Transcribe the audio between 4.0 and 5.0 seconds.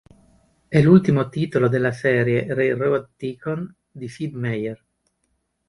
Sid Meier.